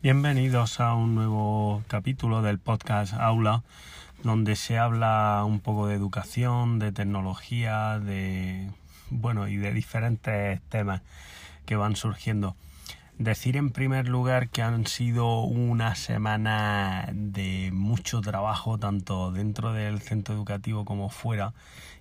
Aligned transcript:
Bienvenidos 0.00 0.78
a 0.78 0.94
un 0.94 1.16
nuevo 1.16 1.82
capítulo 1.88 2.40
del 2.40 2.60
podcast 2.60 3.14
Aula, 3.14 3.64
donde 4.22 4.54
se 4.54 4.78
habla 4.78 5.42
un 5.44 5.58
poco 5.58 5.88
de 5.88 5.96
educación, 5.96 6.78
de 6.78 6.92
tecnología, 6.92 7.98
de 7.98 8.70
bueno 9.10 9.48
y 9.48 9.56
de 9.56 9.72
diferentes 9.72 10.60
temas 10.68 11.02
que 11.66 11.74
van 11.74 11.96
surgiendo. 11.96 12.54
Decir 13.18 13.56
en 13.56 13.70
primer 13.70 14.06
lugar 14.06 14.50
que 14.50 14.62
han 14.62 14.86
sido 14.86 15.42
una 15.42 15.96
semana 15.96 17.08
de 17.12 17.70
mucho 17.72 18.20
trabajo, 18.20 18.78
tanto 18.78 19.32
dentro 19.32 19.72
del 19.72 20.00
centro 20.00 20.32
educativo 20.32 20.84
como 20.84 21.10
fuera, 21.10 21.54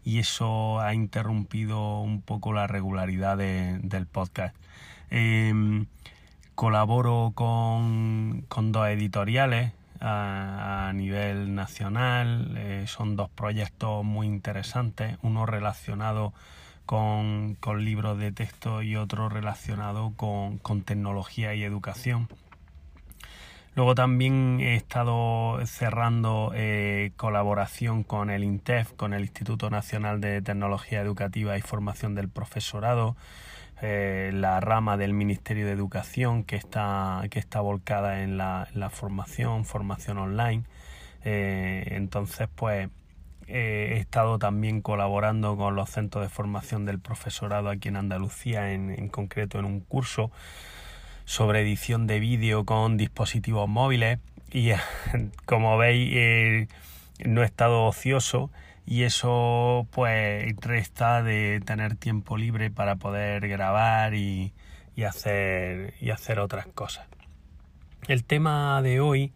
y 0.05 0.19
eso 0.19 0.79
ha 0.81 0.93
interrumpido 0.93 1.99
un 2.01 2.21
poco 2.21 2.53
la 2.53 2.67
regularidad 2.67 3.39
del 3.39 4.05
podcast. 4.05 4.55
Em, 5.09 5.87
colaboro 6.57 7.33
con, 7.35 8.47
dos 8.49 8.87
editoriales 8.87 9.73
a, 10.01 10.91
nivel 10.95 11.53
nacional. 11.53 12.55
Eh, 12.57 12.85
son 12.87 13.15
dos 13.15 13.29
proyectos 13.29 14.03
muy 14.03 14.25
interesantes, 14.25 15.19
uno 15.21 15.45
relacionado 15.45 16.33
con, 16.87 17.57
libros 17.77 18.17
de 18.17 18.31
texto 18.31 18.81
y 18.81 18.95
otro 18.95 19.29
relacionado 19.29 20.13
con, 20.17 20.81
tecnología 20.81 21.53
y 21.53 21.63
educación. 21.63 22.27
Luego 23.77 23.93
también 23.93 24.59
he 24.59 24.73
estado 24.73 25.63
cerrando 25.67 26.51
eh, 26.55 27.11
colaboración 27.15 28.01
con 28.01 28.31
el 28.31 28.43
INTEF, 28.43 28.93
con 28.93 29.13
el 29.13 29.21
Instituto 29.21 29.69
Nacional 29.69 30.19
de 30.19 30.41
Tecnología 30.41 30.99
Educativa 30.99 31.55
y 31.59 31.61
Formación 31.61 32.15
del 32.15 32.27
Profesorado, 32.27 33.15
eh, 33.83 34.31
la 34.33 34.59
rama 34.61 34.97
del 34.97 35.13
Ministerio 35.13 35.67
de 35.67 35.73
Educación 35.73 36.43
que 36.43 36.55
está, 36.55 37.21
que 37.29 37.37
está 37.37 37.61
volcada 37.61 38.23
en 38.23 38.37
la, 38.37 38.67
formación, 38.91 39.63
formación 39.63 40.17
online. 40.17 40.63
Eh, 41.23 41.89
entonces, 41.91 42.49
pues 42.55 42.89
he 43.45 43.97
estado 43.99 44.39
también 44.39 44.81
colaborando 44.81 45.55
con 45.55 45.75
los 45.75 45.91
centros 45.91 46.23
de 46.23 46.29
formación 46.29 46.85
del 46.85 46.99
profesorado 46.99 47.69
aquí 47.69 47.89
en 47.89 47.97
Andalucía, 47.97 48.73
en, 48.73 48.89
en 48.89 49.07
concreto 49.07 49.59
en 49.59 49.65
un 49.65 49.81
curso 49.81 50.31
sobre 51.27 51.59
edición 51.59 52.07
de 52.07 52.21
vídeo 52.21 52.63
con 52.63 52.95
dispositivos 52.95 53.67
móviles 53.67 54.19
y 54.49 54.71
como 55.45 55.77
veis 55.77 56.09
eh, 56.15 56.67
no 57.25 57.43
he 57.43 57.45
estado 57.45 57.83
ocioso 57.83 58.49
y 58.85 59.03
eso 59.03 59.85
pues 59.91 60.55
resta 60.61 61.21
de 61.21 61.61
tener 61.65 61.97
tiempo 61.97 62.37
libre 62.37 62.71
para 62.71 62.95
poder 62.95 63.45
grabar 63.49 64.13
y, 64.13 64.53
hacer, 65.05 65.95
y 65.99 66.11
hacer 66.11 66.39
otras 66.39 66.65
cosas. 66.67 67.05
El 68.07 68.23
tema 68.23 68.81
de 68.81 69.01
hoy 69.01 69.33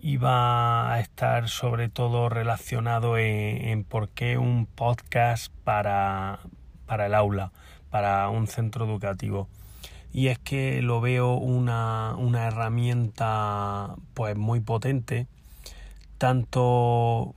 iba 0.00 0.94
a 0.94 0.98
estar 1.00 1.50
sobre 1.50 1.90
todo 1.90 2.30
relacionado 2.30 3.18
en, 3.18 3.84
por 3.84 4.08
qué 4.08 4.38
un 4.38 4.64
podcast 4.64 5.52
para, 5.62 6.40
para 6.86 7.04
el 7.04 7.14
aula, 7.14 7.52
para 7.90 8.30
un 8.30 8.46
centro 8.46 8.86
educativo. 8.86 9.50
Y 10.12 10.28
es 10.28 10.38
que 10.38 10.82
lo 10.82 11.00
veo 11.00 11.34
una, 11.34 12.14
una 12.16 12.46
herramienta 12.46 13.94
pues 14.14 14.36
muy 14.36 14.60
potente, 14.60 15.26
tanto 16.18 17.34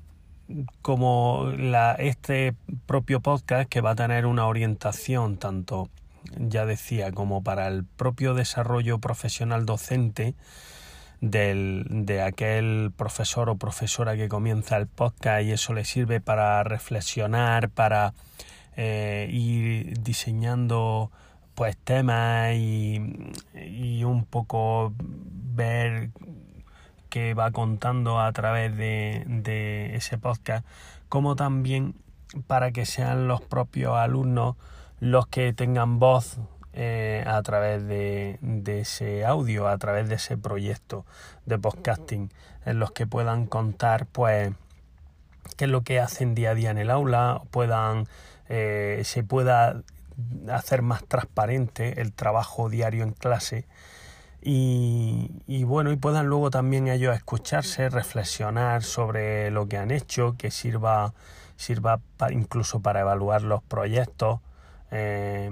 como 0.82 1.52
la, 1.58 1.94
este 1.94 2.54
propio 2.86 3.20
podcast 3.20 3.70
que 3.70 3.82
va 3.82 3.92
a 3.92 3.96
tener 3.96 4.26
una 4.26 4.46
orientación 4.46 5.38
tanto, 5.38 5.90
ya 6.38 6.66
decía, 6.66 7.12
como 7.12 7.44
para 7.44 7.68
el 7.68 7.86
propio 7.86 8.34
desarrollo 8.34 9.00
profesional 9.00 9.66
docente 9.66 10.36
del, 11.22 11.86
de 11.90 12.22
aquel 12.22 12.92
profesor 12.96 13.50
o 13.50 13.56
profesora 13.56 14.16
que 14.16 14.30
comienza 14.30 14.78
el 14.78 14.88
podcast 14.88 15.44
y 15.44 15.52
eso 15.52 15.74
le 15.74 15.86
sirve 15.86 16.22
para 16.22 16.64
reflexionar, 16.64 17.70
para 17.70 18.14
eh, 18.76 19.28
ir 19.32 20.02
diseñando 20.02 21.12
pues 21.56 21.78
temas 21.78 22.54
y, 22.54 23.02
y 23.54 24.04
un 24.04 24.26
poco 24.26 24.94
ver 25.56 26.10
que 27.16 27.34
va 27.34 27.52
contando 27.52 28.20
a 28.20 28.30
través 28.34 28.76
de, 28.76 29.96
ese 29.96 30.18
podcast, 30.18 30.66
como 31.08 31.38
también 31.38 31.96
para 32.46 32.72
que 32.72 32.86
sean 32.86 33.30
los 33.30 33.40
propios 33.40 33.96
alumnos 33.96 34.58
los 35.00 35.26
que 35.26 35.54
tengan 35.54 35.98
voz 35.98 36.40
eh, 36.74 37.24
a 37.26 37.42
través 37.42 37.88
de, 37.88 38.38
ese 38.66 39.26
audio, 39.26 39.70
a 39.70 39.78
través 39.78 40.10
de 40.10 40.16
ese 40.16 40.38
proyecto 40.38 41.06
de 41.46 41.58
podcasting, 41.58 42.34
en 42.66 42.80
los 42.80 42.92
que 42.92 43.08
puedan 43.08 43.46
contar, 43.46 44.08
pues, 44.08 44.52
qué 45.56 45.66
es 45.66 45.72
lo 45.72 45.84
que 45.84 46.02
hacen 46.02 46.36
día 46.36 46.52
a 46.52 46.56
día 46.56 46.72
en 46.72 46.80
el 46.80 46.90
aula, 46.90 47.44
puedan, 47.50 48.08
eh, 48.50 49.04
se 49.06 49.24
pueda 49.24 49.84
hacer 50.52 50.82
más 50.82 51.04
transparente 51.06 52.02
el 52.02 52.14
trabajo 52.14 52.70
diario 52.70 53.04
en 53.04 53.12
clase 53.12 53.66
y, 54.48 55.64
bueno, 55.64 55.92
y 55.92 55.96
puedan 55.96 56.28
luego 56.28 56.52
también 56.52 56.88
ellos 56.88 57.16
escucharse, 57.16 57.90
reflexionar 57.90 58.84
sobre 58.84 59.50
lo 59.50 59.68
que 59.68 59.78
han 59.78 59.90
hecho, 59.90 60.36
que 60.38 60.52
sirva, 60.52 61.16
sirva 61.56 62.00
incluso 62.30 62.80
para 62.80 63.00
evaluar 63.00 63.42
los 63.42 63.64
proyectos, 63.64 64.42
eh, 64.92 65.52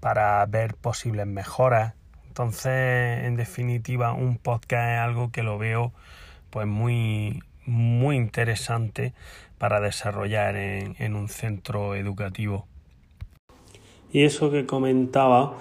para 0.00 0.44
ver 0.44 0.74
posibles 0.74 1.26
mejoras. 1.26 1.94
Entonces, 2.28 3.24
en 3.24 3.36
definitiva, 3.36 4.12
un 4.12 4.36
podcast 4.36 4.90
es 4.90 4.98
algo 4.98 5.32
que 5.32 5.42
lo 5.42 5.56
veo 5.56 5.94
pues 6.50 6.66
muy, 6.66 7.42
muy 7.64 8.16
interesante 8.16 9.14
para 9.56 9.80
desarrollar 9.80 10.56
en, 10.56 10.94
en 10.98 11.16
un 11.16 11.30
centro 11.30 11.94
educativo. 11.94 12.66
Y 14.12 14.22
eso 14.22 14.50
que 14.50 14.66
comentaba, 14.66 15.58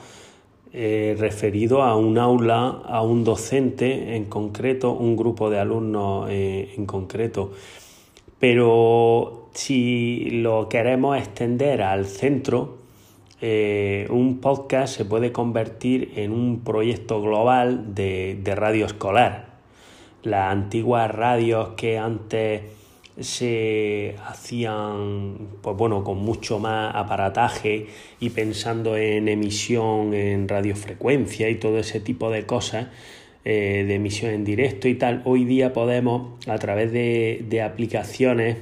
eh, 0.77 1.15
referido 1.17 1.83
a 1.83 1.95
un 1.95 2.17
aula, 2.17 2.81
a 2.85 3.01
un 3.01 3.23
docente 3.23 4.15
en 4.15 4.25
concreto, 4.25 4.91
un 4.91 5.15
grupo 5.15 5.49
de 5.49 5.59
alumnos 5.59 6.27
eh, 6.29 6.73
en 6.75 6.85
concreto. 6.85 7.51
Pero 8.39 9.47
si 9.53 10.29
lo 10.31 10.67
queremos 10.67 11.17
extender 11.17 11.81
al 11.81 12.05
centro, 12.05 12.77
eh, 13.41 14.05
un 14.09 14.39
podcast 14.41 14.97
se 14.97 15.05
puede 15.05 15.31
convertir 15.31 16.11
en 16.15 16.31
un 16.33 16.61
proyecto 16.65 17.21
global 17.21 17.95
de, 17.95 18.37
de 18.43 18.55
radio 18.55 18.85
escolar. 18.85 19.55
Las 20.23 20.51
antiguas 20.51 21.09
radios 21.09 21.69
que 21.77 21.97
antes 21.97 22.63
se 23.19 24.15
hacían 24.25 25.37
pues 25.61 25.77
bueno 25.77 26.03
con 26.03 26.17
mucho 26.17 26.59
más 26.59 26.93
aparataje 26.95 27.87
y 28.19 28.31
pensando 28.31 28.97
en 28.97 29.29
emisión 29.29 30.13
en 30.13 30.47
radiofrecuencia 30.49 31.49
y 31.49 31.55
todo 31.55 31.79
ese 31.79 32.01
tipo 32.01 32.29
de 32.29 32.45
cosas 32.45 32.87
eh, 33.45 33.85
de 33.87 33.95
emisión 33.95 34.31
en 34.31 34.43
directo 34.43 34.89
y 34.89 34.95
tal 34.95 35.21
hoy 35.23 35.45
día 35.45 35.71
podemos 35.71 36.45
a 36.47 36.57
través 36.57 36.91
de, 36.91 37.45
de 37.47 37.61
aplicaciones 37.61 38.57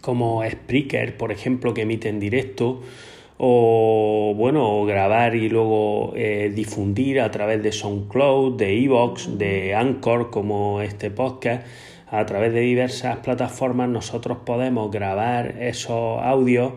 como 0.00 0.48
Spreaker 0.48 1.16
por 1.16 1.32
ejemplo 1.32 1.74
que 1.74 1.82
emite 1.82 2.08
en 2.08 2.20
directo 2.20 2.80
o 3.38 4.34
bueno 4.36 4.84
grabar 4.84 5.34
y 5.34 5.48
luego 5.48 6.12
eh, 6.16 6.52
difundir 6.54 7.20
a 7.20 7.30
través 7.30 7.62
de 7.62 7.70
SoundCloud, 7.72 8.56
de 8.56 8.84
Evox, 8.84 9.38
de 9.38 9.74
Anchor 9.74 10.30
como 10.30 10.80
este 10.80 11.10
podcast 11.10 11.64
a 12.10 12.24
través 12.26 12.52
de 12.52 12.60
diversas 12.60 13.18
plataformas 13.18 13.88
nosotros 13.88 14.38
podemos 14.44 14.90
grabar 14.90 15.56
esos 15.60 16.22
audios 16.22 16.72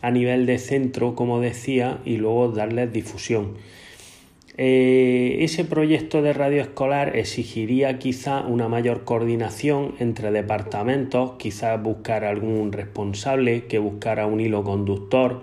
a 0.00 0.10
nivel 0.10 0.46
de 0.46 0.58
centro, 0.58 1.14
como 1.14 1.40
decía, 1.40 1.98
y 2.04 2.16
luego 2.16 2.48
darles 2.48 2.92
difusión. 2.92 3.54
Eh, 4.58 5.38
ese 5.40 5.64
proyecto 5.64 6.20
de 6.20 6.34
radio 6.34 6.60
escolar 6.60 7.16
exigiría 7.16 7.98
quizá 7.98 8.40
una 8.40 8.68
mayor 8.68 9.04
coordinación 9.04 9.94
entre 9.98 10.30
departamentos, 10.30 11.32
quizás 11.38 11.82
buscar 11.82 12.24
algún 12.24 12.72
responsable 12.72 13.64
que 13.64 13.78
buscara 13.78 14.26
un 14.26 14.40
hilo 14.40 14.62
conductor, 14.62 15.40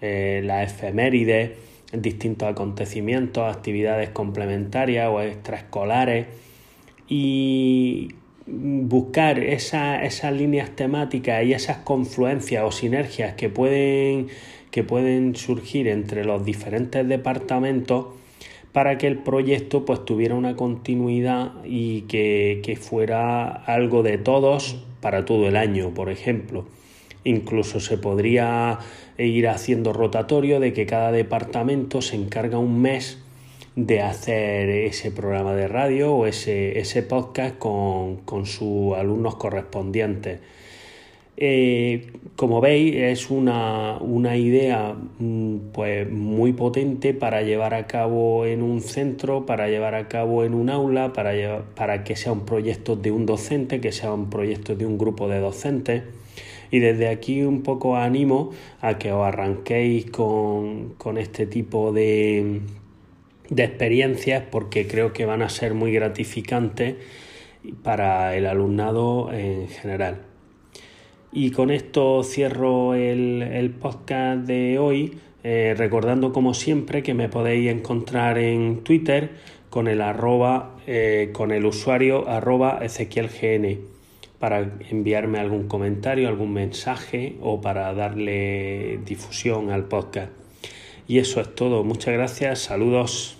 eh, 0.00 0.40
las 0.44 0.72
efemérides, 0.72 1.50
distintos 1.92 2.48
acontecimientos, 2.48 3.54
actividades 3.54 4.10
complementarias 4.10 5.08
o 5.10 5.20
extraescolares 5.20 6.28
y 7.08 8.14
buscar 8.52 9.38
esas 9.38 10.32
líneas 10.32 10.70
temáticas 10.76 11.44
y 11.44 11.52
esas 11.52 11.78
confluencias 11.78 12.64
o 12.64 12.72
sinergias 12.72 13.34
que 13.34 13.48
pueden, 13.48 14.28
que 14.70 14.82
pueden 14.82 15.36
surgir 15.36 15.88
entre 15.88 16.24
los 16.24 16.44
diferentes 16.44 17.06
departamentos 17.06 18.06
para 18.72 18.98
que 18.98 19.06
el 19.06 19.18
proyecto 19.18 19.84
pues 19.84 20.04
tuviera 20.04 20.34
una 20.34 20.56
continuidad 20.56 21.52
y 21.64 22.02
que, 22.02 22.60
que 22.62 22.76
fuera 22.76 23.48
algo 23.50 24.02
de 24.02 24.18
todos 24.18 24.84
para 25.00 25.24
todo 25.24 25.48
el 25.48 25.56
año, 25.56 25.92
por 25.94 26.10
ejemplo. 26.10 26.66
Incluso 27.24 27.80
se 27.80 27.98
podría 27.98 28.78
ir 29.18 29.48
haciendo 29.48 29.92
rotatorio 29.92 30.60
de 30.60 30.72
que 30.72 30.86
cada 30.86 31.12
departamento 31.12 32.00
se 32.00 32.16
encarga 32.16 32.58
un 32.58 32.80
mes 32.80 33.18
de 33.76 34.00
hacer 34.00 34.68
ese 34.68 35.10
programa 35.10 35.54
de 35.54 35.68
radio 35.68 36.14
o 36.14 36.26
ese, 36.26 36.78
ese 36.78 37.02
podcast 37.02 37.58
con, 37.58 38.16
con 38.18 38.46
sus 38.46 38.96
alumnos 38.96 39.36
correspondientes. 39.36 40.40
Eh, 41.42 42.12
como 42.36 42.60
veis, 42.60 42.94
es 42.96 43.30
una, 43.30 43.96
una, 43.98 44.36
idea 44.36 44.94
mm, 45.18 45.70
pues, 45.72 46.10
muy 46.10 46.52
potente 46.52 47.14
para 47.14 47.40
llevar 47.40 47.72
a 47.72 47.86
cabo 47.86 48.44
en 48.44 48.62
un 48.62 48.82
centro, 48.82 49.46
para 49.46 49.68
llevar 49.68 49.94
a 49.94 50.06
cabo 50.06 50.44
en 50.44 50.52
un 50.52 50.68
aula, 50.68 51.14
para, 51.14 51.62
para 51.74 52.04
que 52.04 52.14
sea 52.16 52.32
un 52.32 52.44
proyecto 52.44 52.94
de 52.94 53.10
un 53.10 53.24
docente, 53.24 53.80
que 53.80 53.90
sea 53.90 54.12
un 54.12 54.28
proyecto 54.28 54.76
de 54.76 54.84
un 54.84 54.98
grupo 54.98 55.28
de 55.28 55.40
docentes. 55.40 56.02
Y 56.70 56.78
desde 56.80 57.08
aquí 57.08 57.42
un 57.42 57.62
poco 57.62 57.96
animo 57.96 58.50
a 58.82 58.98
que 58.98 59.10
os 59.10 59.26
arranquéis 59.26 60.10
con, 60.10 60.90
con 60.98 61.16
este 61.16 61.46
tipo 61.46 61.90
de, 61.92 62.60
de 63.50 63.64
experiencias 63.64 64.44
porque 64.50 64.86
creo 64.86 65.12
que 65.12 65.26
van 65.26 65.42
a 65.42 65.48
ser 65.48 65.74
muy 65.74 65.92
gratificantes 65.92 66.94
para 67.82 68.36
el 68.36 68.46
alumnado 68.46 69.30
en 69.32 69.68
general. 69.68 70.22
Y 71.32 71.50
con 71.50 71.70
esto 71.70 72.24
cierro 72.24 72.94
el, 72.94 73.74
podcast 73.80 74.46
de 74.46 74.78
hoy, 74.78 75.18
eh, 75.44 75.74
recordando 75.76 76.32
como 76.32 76.54
siempre 76.54 77.02
que 77.02 77.14
me 77.14 77.28
podéis 77.28 77.70
encontrar 77.70 78.38
en 78.38 78.82
Twitter 78.82 79.30
con 79.68 79.86
el 79.86 80.00
arroba, 80.00 80.76
eh, 80.86 81.30
con 81.32 81.52
el 81.52 81.66
usuario 81.66 82.28
arroba 82.28 82.80
ezequielgn 82.82 83.78
para 84.40 84.72
enviarme 84.90 85.38
algún 85.38 85.68
comentario, 85.68 86.28
algún 86.28 86.52
mensaje 86.52 87.36
o 87.40 87.60
para 87.60 87.92
darle 87.94 88.98
difusión 89.04 89.70
al 89.70 89.84
podcast. 89.84 90.32
Y 91.06 91.18
eso 91.18 91.40
es 91.40 91.54
todo. 91.54 91.84
Muchas 91.84 92.14
gracias. 92.14 92.60
Saludos. 92.60 93.39